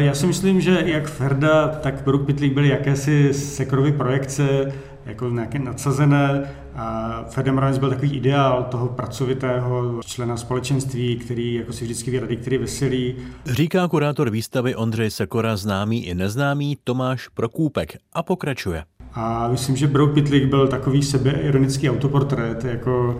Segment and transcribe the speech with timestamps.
[0.00, 4.72] Já si myslím, že jak Ferda, tak Brook Pitlík byly jakési sekorovy projekce,
[5.06, 6.50] jako nějaké nadsazené.
[6.76, 12.36] A Ferdem Mravenec byl takový ideál toho pracovitého člena společenství, který jako si vždycky vyrady,
[12.36, 13.16] který veselý.
[13.46, 18.84] Říká kurátor výstavy Ondřej Sekora známý i neznámý Tomáš Prokůpek a pokračuje.
[19.14, 23.18] A myslím, že Brouk Pitlik byl takový sebeironický autoportrét, jako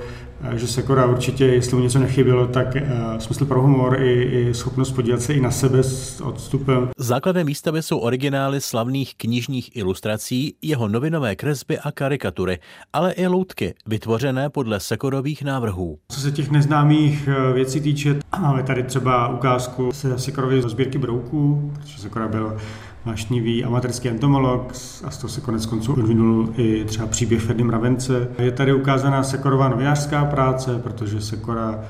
[0.55, 4.93] že Sekora určitě, jestli mu něco nechybělo, tak uh, smysl pro humor i, i schopnost
[4.93, 6.89] podívat se i na sebe s odstupem.
[6.99, 12.59] Základem výstavy jsou originály slavných knižních ilustrací, jeho novinové kresby a karikatury,
[12.93, 15.99] ale i loutky, vytvořené podle Sekorových návrhů.
[16.09, 21.73] Co se těch neznámých eh, věcí týče, máme tady třeba ukázku se Sekorovy sbírky brouků,
[21.75, 22.57] protože Sekora byl
[23.05, 24.73] vášnivý amatérský entomolog
[25.05, 28.29] a z toho se konec konců odvinul i třeba příběh Ferdy Mravence.
[28.39, 31.85] Je tady ukázaná Sekorová novinářská práce, protože Sekora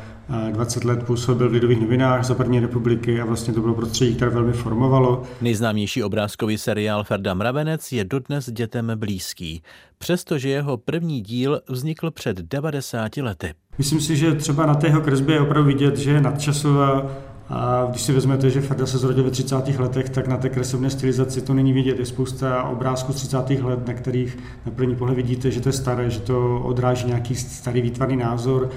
[0.53, 4.31] 20 let působil v Lidových novinách za první republiky a vlastně to bylo prostředí, které
[4.31, 5.23] velmi formovalo.
[5.41, 9.63] Nejznámější obrázkový seriál Ferda Mravenec je dodnes dětem blízký,
[9.99, 13.55] přestože jeho první díl vznikl před 90 lety.
[13.79, 17.07] Myslím si, že třeba na tého kresbě je opravdu vidět, že je nadčasová
[17.51, 19.79] a když si vezmete, že Ferda se zrodil ve 30.
[19.79, 21.99] letech, tak na té kresebné stylizaci to není vidět.
[21.99, 23.51] Je spousta obrázků z 30.
[23.51, 27.35] let, na kterých na první pohled vidíte, že to je staré, že to odráží nějaký
[27.35, 28.71] starý výtvarný názor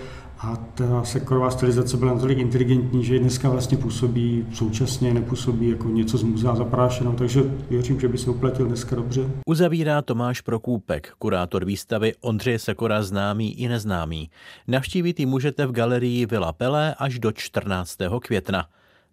[0.44, 6.18] a ta sekorová stylizace byla natolik inteligentní, že dneska vlastně působí současně, nepůsobí jako něco
[6.18, 9.30] z muzea zaprášeno, takže věřím, že by se uplatil dneska dobře.
[9.48, 14.30] Uzavírá Tomáš Prokůpek, kurátor výstavy Ondřeje Sekora známý i neznámý.
[14.68, 17.98] Navštívit ji můžete v galerii Vila Pelé až do 14.
[18.22, 18.66] května.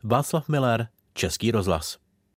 [0.05, 1.99] Václav Miller, Český rozhlas.